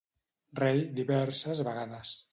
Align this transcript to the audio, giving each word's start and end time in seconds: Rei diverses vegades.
Rei 0.61 0.81
diverses 1.01 1.65
vegades. 1.69 2.19